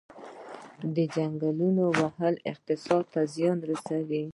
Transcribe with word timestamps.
د 0.95 0.97
ځنګلونو 1.15 1.83
وهل 1.99 2.35
اقتصاد 2.51 3.03
ته 3.13 3.21
زیان 3.35 3.57
رسوي؟ 3.69 4.23